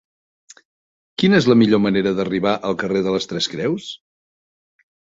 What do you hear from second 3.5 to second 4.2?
Creus?